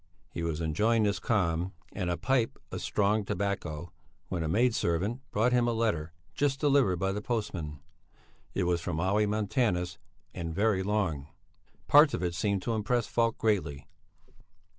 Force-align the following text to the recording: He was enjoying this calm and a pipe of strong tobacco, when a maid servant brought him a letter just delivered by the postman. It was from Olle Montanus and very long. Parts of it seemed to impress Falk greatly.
He 0.31 0.41
was 0.41 0.61
enjoying 0.61 1.03
this 1.03 1.19
calm 1.19 1.73
and 1.93 2.09
a 2.09 2.17
pipe 2.17 2.57
of 2.71 2.81
strong 2.81 3.23
tobacco, 3.23 3.93
when 4.29 4.41
a 4.41 4.47
maid 4.47 4.73
servant 4.73 5.21
brought 5.29 5.53
him 5.53 5.67
a 5.67 5.73
letter 5.73 6.11
just 6.33 6.59
delivered 6.59 6.95
by 6.97 7.11
the 7.11 7.21
postman. 7.21 7.81
It 8.55 8.63
was 8.63 8.81
from 8.81 8.99
Olle 8.99 9.27
Montanus 9.27 9.99
and 10.33 10.55
very 10.55 10.81
long. 10.81 11.27
Parts 11.87 12.15
of 12.15 12.23
it 12.23 12.33
seemed 12.33 12.63
to 12.63 12.73
impress 12.73 13.05
Falk 13.05 13.37
greatly. 13.37 13.85